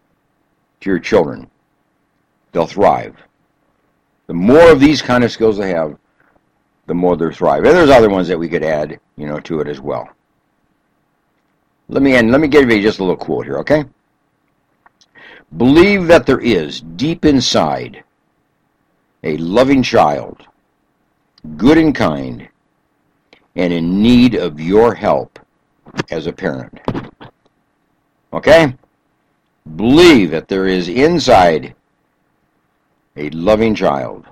to 0.80 0.90
your 0.90 0.98
children. 0.98 1.50
They'll 2.52 2.66
thrive. 2.66 3.27
The 4.28 4.34
more 4.34 4.70
of 4.70 4.78
these 4.78 5.02
kind 5.02 5.24
of 5.24 5.32
skills 5.32 5.58
they 5.58 5.70
have, 5.70 5.98
the 6.86 6.94
more 6.94 7.16
they 7.16 7.30
thrive. 7.32 7.64
And 7.64 7.76
there's 7.76 7.90
other 7.90 8.10
ones 8.10 8.28
that 8.28 8.38
we 8.38 8.48
could 8.48 8.62
add, 8.62 9.00
you 9.16 9.26
know, 9.26 9.40
to 9.40 9.60
it 9.60 9.68
as 9.68 9.80
well. 9.80 10.08
Let 11.88 12.02
me 12.02 12.14
end, 12.14 12.30
let 12.30 12.40
me 12.40 12.48
give 12.48 12.70
you 12.70 12.82
just 12.82 12.98
a 12.98 13.02
little 13.02 13.16
quote 13.16 13.46
here, 13.46 13.58
okay? 13.58 13.84
Believe 15.56 16.06
that 16.08 16.26
there 16.26 16.40
is 16.40 16.82
deep 16.82 17.24
inside 17.24 18.04
a 19.24 19.36
loving 19.38 19.82
child, 19.82 20.46
good 21.56 21.78
and 21.78 21.94
kind, 21.94 22.48
and 23.56 23.72
in 23.72 24.02
need 24.02 24.34
of 24.34 24.60
your 24.60 24.94
help 24.94 25.38
as 26.10 26.26
a 26.26 26.32
parent. 26.32 26.78
Okay? 28.32 28.74
Believe 29.76 30.30
that 30.30 30.48
there 30.48 30.66
is 30.66 30.88
inside 30.88 31.74
a 33.18 33.30
loving 33.30 33.74
child. 33.74 34.26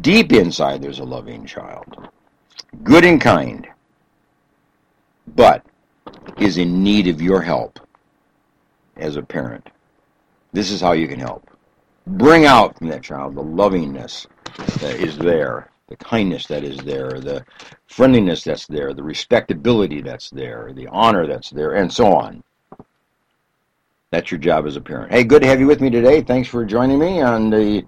Deep 0.00 0.32
inside, 0.32 0.82
there's 0.82 0.98
a 0.98 1.04
loving 1.04 1.46
child. 1.46 2.08
Good 2.82 3.04
and 3.04 3.20
kind, 3.20 3.68
but 5.34 5.64
is 6.38 6.58
in 6.58 6.82
need 6.82 7.06
of 7.08 7.22
your 7.22 7.40
help 7.40 7.78
as 8.96 9.16
a 9.16 9.22
parent. 9.22 9.68
This 10.52 10.70
is 10.70 10.80
how 10.80 10.92
you 10.92 11.06
can 11.06 11.20
help. 11.20 11.48
Bring 12.06 12.44
out 12.44 12.76
from 12.76 12.88
that 12.88 13.02
child 13.02 13.36
the 13.36 13.42
lovingness 13.42 14.26
that 14.80 14.96
is 14.96 15.16
there, 15.16 15.70
the 15.88 15.96
kindness 15.96 16.46
that 16.46 16.64
is 16.64 16.78
there, 16.78 17.20
the 17.20 17.44
friendliness 17.86 18.42
that's 18.42 18.66
there, 18.66 18.92
the 18.92 19.02
respectability 19.02 20.00
that's 20.00 20.30
there, 20.30 20.72
the 20.74 20.88
honor 20.88 21.26
that's 21.26 21.50
there, 21.50 21.74
and 21.74 21.92
so 21.92 22.12
on. 22.12 22.42
That's 24.10 24.30
your 24.30 24.40
job 24.40 24.66
as 24.66 24.76
a 24.76 24.80
parent. 24.80 25.12
Hey, 25.12 25.24
good 25.24 25.42
to 25.42 25.48
have 25.48 25.60
you 25.60 25.66
with 25.66 25.80
me 25.80 25.90
today. 25.90 26.22
Thanks 26.22 26.48
for 26.48 26.64
joining 26.64 26.98
me 26.98 27.22
on 27.22 27.48
the 27.50 27.84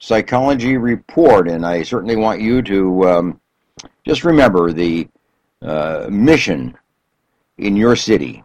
Psychology 0.00 0.76
Report, 0.78 1.46
and 1.46 1.64
I 1.64 1.82
certainly 1.82 2.16
want 2.16 2.40
you 2.40 2.62
to 2.62 3.08
um, 3.08 3.40
just 4.04 4.24
remember 4.24 4.72
the 4.72 5.08
uh, 5.62 6.06
mission 6.10 6.76
in 7.58 7.76
your 7.76 7.94
city. 7.94 8.42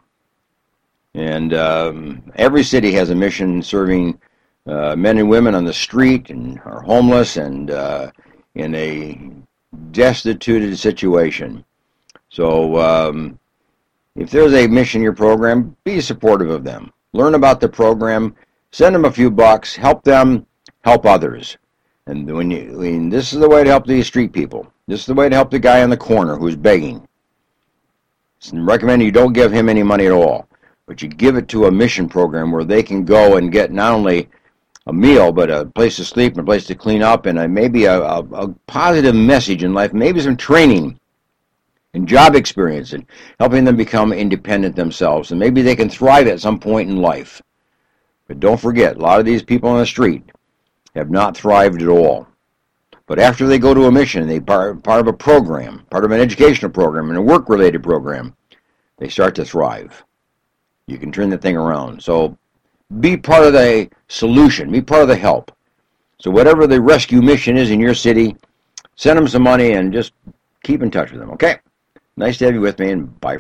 And 1.14 1.54
um, 1.54 2.32
every 2.36 2.62
city 2.62 2.92
has 2.92 3.10
a 3.10 3.16
mission 3.16 3.64
serving 3.64 4.20
uh, 4.68 4.98
men 4.98 5.18
and 5.18 5.30
women 5.30 5.56
on 5.56 5.64
the 5.64 5.74
street 5.74 6.30
and 6.30 6.60
are 6.66 6.82
homeless 6.82 7.38
and 7.38 7.72
uh, 7.72 8.12
in 8.56 8.76
a 8.76 9.32
destituted 9.92 10.78
situation. 10.78 11.64
So 12.30 12.78
um, 12.82 13.40
if 14.16 14.30
there's 14.30 14.54
a 14.54 14.68
mission 14.68 15.00
in 15.00 15.04
your 15.04 15.14
program, 15.14 15.76
be 15.86 16.02
supportive 16.02 16.50
of 16.50 16.66
them. 16.66 16.92
Learn 17.14 17.36
about 17.36 17.62
the 17.62 17.70
program, 17.70 18.36
send 18.72 18.94
them 18.94 19.06
a 19.06 19.12
few 19.12 19.32
bucks, 19.32 19.74
help 19.74 20.04
them 20.04 20.46
help 20.86 21.06
others. 21.06 21.58
And 22.06 22.32
when 22.32 22.51
you, 22.51 23.10
this 23.10 23.34
is 23.34 23.39
the 23.39 23.50
way 23.50 23.63
to 23.63 23.70
help 23.70 23.88
these 23.88 24.06
street 24.06 24.32
people. 24.32 24.72
This 24.88 25.00
is 25.00 25.06
the 25.08 25.15
way 25.15 25.27
to 25.27 25.36
help 25.36 25.50
the 25.50 25.58
guy 25.58 25.82
on 25.82 25.89
the 25.89 25.98
corner 25.98 26.38
who's 26.38 26.56
begging. 26.56 27.06
It's 28.38 28.54
recommended 28.54 29.06
you 29.06 29.12
don't 29.12 29.34
give 29.34 29.51
him 29.51 29.68
any 29.68 29.82
money 29.82 30.06
at 30.06 30.12
all, 30.12 30.48
but 30.86 31.01
you 31.01 31.10
give 31.10 31.38
it 31.38 31.48
to 31.50 31.65
a 31.65 31.72
mission 31.72 32.08
program 32.08 32.52
where 32.52 32.63
they 32.63 32.84
can 32.84 33.04
go 33.04 33.38
and 33.38 33.52
get 33.52 33.71
not 33.71 33.93
only 33.93 34.30
a 34.86 34.93
meal, 34.93 35.32
but 35.32 35.50
a 35.50 35.65
place 35.65 35.95
to 35.95 36.06
sleep 36.06 36.34
and 36.34 36.41
a 36.41 36.43
place 36.43 36.67
to 36.67 36.76
clean 36.76 37.02
up, 37.02 37.26
and 37.26 37.39
a, 37.39 37.48
maybe 37.48 37.86
a, 37.86 38.00
a, 38.00 38.19
a 38.19 38.48
positive 38.67 39.15
message 39.15 39.63
in 39.63 39.74
life, 39.74 39.91
maybe 39.91 40.21
some 40.21 40.38
training 40.38 41.00
and 41.95 42.08
job 42.08 42.36
experience, 42.36 42.93
and 42.93 43.08
helping 43.39 43.63
them 43.63 43.76
become 43.76 44.13
independent 44.13 44.76
themselves, 44.76 45.32
and 45.32 45.39
maybe 45.39 45.63
they 45.63 45.76
can 45.76 45.89
thrive 45.89 46.28
at 46.28 46.39
some 46.39 46.60
point 46.60 46.88
in 46.91 46.98
life. 46.98 47.41
But 48.28 48.39
don't 48.39 48.62
forget, 48.62 48.98
a 48.98 49.00
lot 49.00 49.19
of 49.19 49.26
these 49.26 49.41
people 49.41 49.71
on 49.71 49.80
the 49.80 49.86
street 49.88 50.32
have 50.95 51.12
not 51.12 51.38
thrived 51.38 51.81
at 51.81 51.88
all. 51.88 52.27
But 53.08 53.19
after 53.19 53.45
they 53.45 53.60
go 53.60 53.73
to 53.73 53.86
a 53.86 53.91
mission, 53.91 54.27
they 54.27 54.39
part 54.39 54.84
part 54.84 55.01
of 55.01 55.08
a 55.08 55.13
program, 55.13 55.86
part 55.89 56.05
of 56.05 56.12
an 56.12 56.19
educational 56.19 56.71
program, 56.71 57.10
and 57.10 57.17
a 57.17 57.21
work-related 57.21 57.84
program, 57.84 58.36
they 58.97 59.10
start 59.10 59.36
to 59.36 59.45
thrive. 59.45 60.03
You 60.88 60.97
can 60.97 61.12
turn 61.12 61.29
the 61.29 61.38
thing 61.38 61.58
around. 61.58 62.01
So 62.01 62.38
be 62.99 63.17
part 63.17 63.45
of 63.45 63.53
the 63.53 63.89
solution. 64.08 64.71
Be 64.71 64.81
part 64.81 65.01
of 65.01 65.08
the 65.08 65.15
help. 65.15 65.51
So 66.19 66.31
whatever 66.31 66.65
the 66.65 66.81
rescue 66.81 67.21
mission 67.21 67.58
is 67.58 67.71
in 67.71 67.79
your 67.79 67.93
city, 67.93 68.36
send 68.95 69.17
them 69.17 69.27
some 69.27 69.43
money 69.43 69.73
and 69.73 69.91
just 69.91 70.13
keep 70.63 70.81
in 70.81 70.89
touch 70.89 71.12
with 71.12 71.19
them. 71.19 71.31
Okay? 71.31 71.58
Nice 72.17 72.38
to 72.38 72.45
have 72.45 72.53
you 72.53 72.62
with 72.62 72.79
me, 72.79 72.91
and 72.91 73.19
bye. 73.19 73.34